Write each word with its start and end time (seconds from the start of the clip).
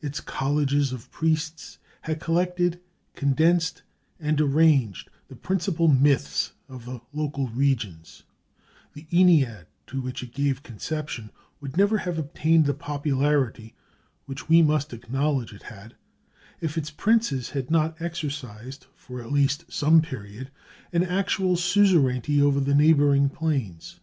Its 0.00 0.18
colleges 0.20 0.92
of 0.92 1.08
priests 1.12 1.78
had 2.00 2.18
collected, 2.18 2.80
condensed, 3.14 3.84
and 4.18 4.40
arranged 4.40 5.08
the 5.28 5.36
principal 5.36 5.86
myths 5.86 6.50
of 6.68 6.84
the 6.84 7.00
local 7.12 7.46
regions; 7.46 8.24
the 8.94 9.06
Ennead 9.12 9.66
to 9.86 10.00
which 10.00 10.20
it 10.20 10.32
gave 10.34 10.64
conception 10.64 11.30
would 11.60 11.76
never 11.76 11.98
have 11.98 12.18
obtained 12.18 12.66
the 12.66 12.74
popularity 12.74 13.72
which 14.26 14.48
we 14.48 14.62
must 14.62 14.92
acknowledge 14.92 15.52
it 15.54 15.62
had, 15.62 15.94
if 16.60 16.76
its 16.76 16.90
princes 16.90 17.50
had 17.50 17.70
not 17.70 18.02
exercised, 18.02 18.88
for 18.96 19.22
at 19.22 19.30
least 19.30 19.72
some 19.72 20.00
period, 20.02 20.50
an 20.92 21.04
actual 21.04 21.54
suzerainty 21.54 22.42
over 22.42 22.58
the 22.58 22.74
neighboring 22.74 23.28
plains. 23.28 24.00